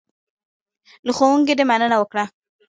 [1.05, 2.23] له ښوونکي دې مننه وکړه.